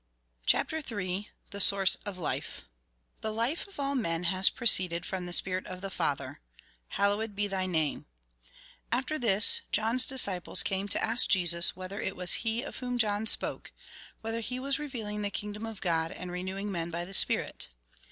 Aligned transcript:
CHAPTER 0.47 0.77
III 0.77 1.29
THE 1.51 1.61
SOURCE 1.61 1.97
OF 2.07 2.17
LIFE 2.17 2.63
The 3.21 3.31
life 3.31 3.67
of 3.67 3.79
all 3.79 3.93
men 3.93 4.23
has 4.23 4.49
proceeded 4.49 5.05
from 5.05 5.27
the 5.27 5.31
spirit 5.31 5.67
of 5.67 5.81
the 5.81 5.91
Father 5.91 6.39
("IballowcD 6.95 7.35
be 7.35 7.45
a:bB 7.45 7.51
iRamc") 7.67 8.05
After 8.91 9.19
this, 9.19 9.61
John's 9.71 10.07
disciples 10.07 10.63
came 10.63 10.87
to 10.87 11.03
ask 11.05 11.29
Jesus 11.29 11.75
whether 11.75 12.01
it 12.01 12.15
was 12.15 12.33
he 12.41 12.63
of 12.63 12.77
whom 12.77 12.97
John 12.97 13.27
spoke; 13.27 13.71
whether 14.21 14.39
he 14.39 14.59
was 14.59 14.79
revealing 14.79 15.21
the 15.21 15.29
kingdom 15.29 15.67
of 15.67 15.81
God, 15.81 16.11
and 16.11 16.31
renewing 16.31 16.71
men 16.71 16.89
by 16.89 17.05
the 17.05 17.13
spirit 17.13 17.67